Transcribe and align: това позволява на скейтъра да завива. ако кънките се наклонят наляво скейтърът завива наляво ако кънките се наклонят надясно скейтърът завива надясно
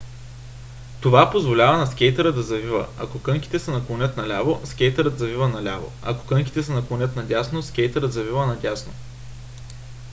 това 1.01 1.31
позволява 1.31 1.77
на 1.77 1.87
скейтъра 1.87 2.33
да 2.33 2.43
завива. 2.43 2.87
ако 2.99 3.21
кънките 3.21 3.59
се 3.59 3.71
наклонят 3.71 4.17
наляво 4.17 4.61
скейтърът 4.65 5.19
завива 5.19 5.47
наляво 5.49 5.91
ако 6.03 6.25
кънките 6.27 6.63
се 6.63 6.73
наклонят 6.73 7.15
надясно 7.15 7.61
скейтърът 7.63 8.13
завива 8.13 8.45
надясно 8.47 8.93